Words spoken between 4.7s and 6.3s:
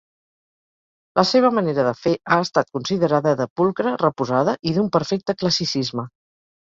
i d’un perfecte classicisme.